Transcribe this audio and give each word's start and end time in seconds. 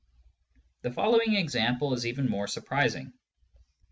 The 0.81 0.89
following 0.91 1.35
example 1.35 1.93
is 1.93 2.07
even 2.07 2.27
more 2.27 2.47
surprising. 2.47 3.13